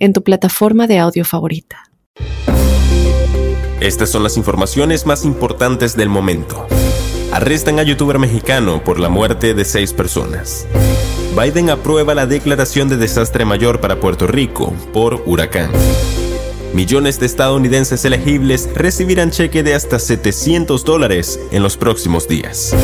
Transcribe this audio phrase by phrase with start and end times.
[0.00, 1.84] en tu plataforma de audio favorita.
[3.80, 6.66] Estas son las informaciones más importantes del momento.
[7.32, 10.66] Arrestan a youtuber mexicano por la muerte de seis personas.
[11.40, 15.70] Biden aprueba la declaración de desastre mayor para Puerto Rico por huracán.
[16.74, 22.74] Millones de estadounidenses elegibles recibirán cheque de hasta 700 dólares en los próximos días.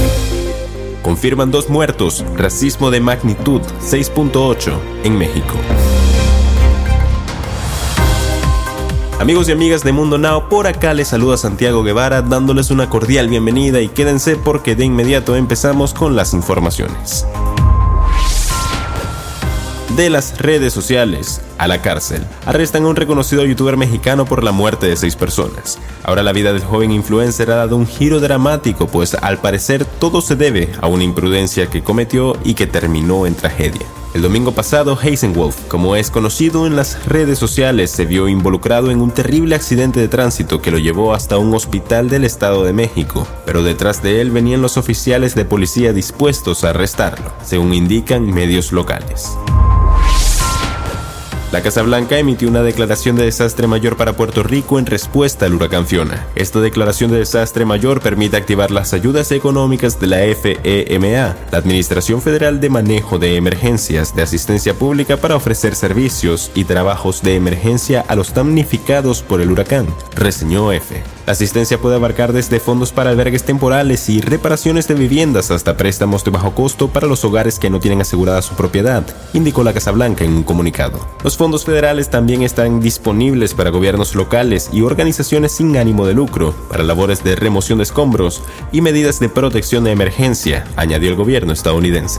[1.02, 4.72] Confirman dos muertos, racismo de magnitud 6.8
[5.05, 5.55] en México.
[9.19, 13.31] Amigos y amigas de Mundo Now, por acá les saluda Santiago Guevara dándoles una cordial
[13.31, 17.27] bienvenida y quédense porque de inmediato empezamos con las informaciones.
[19.97, 22.27] De las redes sociales a la cárcel.
[22.45, 25.78] Arrestan a un reconocido youtuber mexicano por la muerte de seis personas.
[26.05, 30.20] Ahora la vida del joven influencer ha dado un giro dramático, pues al parecer todo
[30.20, 33.86] se debe a una imprudencia que cometió y que terminó en tragedia.
[34.17, 39.03] El domingo pasado, Heisenwolf, como es conocido en las redes sociales, se vio involucrado en
[39.03, 43.28] un terrible accidente de tránsito que lo llevó hasta un hospital del Estado de México,
[43.45, 48.73] pero detrás de él venían los oficiales de policía dispuestos a arrestarlo, según indican medios
[48.73, 49.36] locales.
[51.56, 55.54] La Casa Blanca emitió una declaración de desastre mayor para Puerto Rico en respuesta al
[55.54, 56.26] huracán Fiona.
[56.34, 62.20] Esta declaración de desastre mayor permite activar las ayudas económicas de la FEMA, la Administración
[62.20, 68.04] Federal de Manejo de Emergencias de Asistencia Pública para ofrecer servicios y trabajos de emergencia
[68.06, 71.02] a los damnificados por el huracán, reseñó F.
[71.27, 76.22] La asistencia puede abarcar desde fondos para albergues temporales y reparaciones de viviendas hasta préstamos
[76.22, 79.90] de bajo costo para los hogares que no tienen asegurada su propiedad, indicó la Casa
[79.90, 81.00] Blanca en un comunicado.
[81.24, 86.52] Los fondos federales también están disponibles para gobiernos locales y organizaciones sin ánimo de lucro,
[86.68, 88.42] para labores de remoción de escombros
[88.73, 92.18] y medidas de protección de emergencia, añadió el gobierno estadounidense.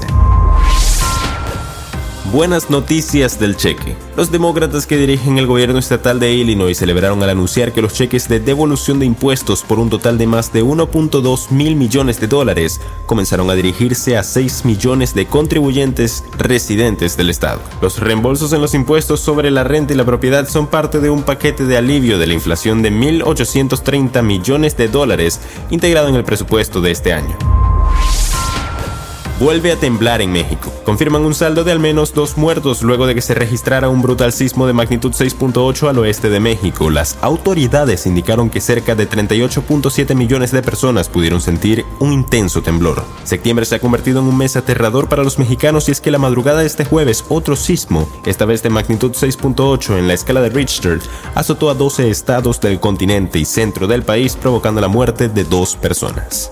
[2.31, 3.95] Buenas noticias del cheque.
[4.17, 8.27] Los demócratas que dirigen el gobierno estatal de Illinois celebraron al anunciar que los cheques
[8.27, 12.81] de devolución de impuestos por un total de más de 1.2 mil millones de dólares
[13.05, 17.61] comenzaron a dirigirse a 6 millones de contribuyentes residentes del estado.
[17.81, 21.23] Los reembolsos en los impuestos sobre la renta y la propiedad son parte de un
[21.23, 25.39] paquete de alivio de la inflación de 1.830 millones de dólares
[25.69, 27.56] integrado en el presupuesto de este año
[29.39, 30.71] vuelve a temblar en México.
[30.83, 34.33] Confirman un saldo de al menos dos muertos luego de que se registrara un brutal
[34.33, 36.89] sismo de magnitud 6.8 al oeste de México.
[36.89, 43.03] Las autoridades indicaron que cerca de 38.7 millones de personas pudieron sentir un intenso temblor.
[43.23, 46.17] Septiembre se ha convertido en un mes aterrador para los mexicanos y es que la
[46.17, 50.49] madrugada de este jueves otro sismo, esta vez de magnitud 6.8 en la escala de
[50.49, 50.99] Richter,
[51.35, 55.75] azotó a 12 estados del continente y centro del país provocando la muerte de dos
[55.75, 56.51] personas.